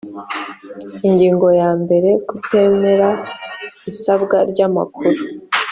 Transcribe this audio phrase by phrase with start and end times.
[1.07, 3.09] ingingo ya mbere kutemera
[3.89, 5.11] isabwa ry amakuru